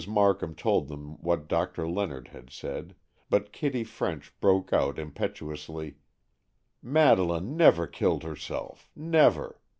[0.07, 2.95] Markham told them what Doctor Leonard had said,
[3.29, 5.97] but Kitty French broke out impetuously,
[6.81, 9.61] "Madeleine never killed herself, never!